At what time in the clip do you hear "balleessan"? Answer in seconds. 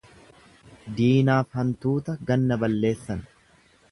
2.65-3.21